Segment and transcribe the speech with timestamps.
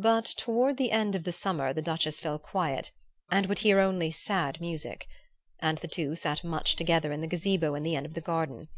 [0.00, 2.90] But toward the end of the summer the Duchess fell quiet
[3.30, 5.06] and would hear only sad music,
[5.60, 8.68] and the two sat much together in the gazebo at the end of the garden.